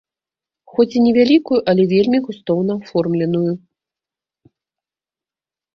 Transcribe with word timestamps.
Хоць 0.71 0.95
і 0.99 1.03
невялікую, 1.07 1.59
але 1.73 1.83
вельмі 1.93 2.23
густоўна 2.25 2.79
аформленую. 2.81 3.53